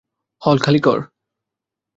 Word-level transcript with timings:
হল 0.41 0.57
খালি 0.57 0.79
কর। 0.79 0.99